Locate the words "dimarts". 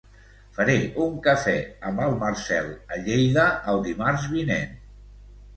3.91-4.27